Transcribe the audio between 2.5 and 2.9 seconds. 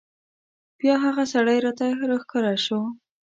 شو.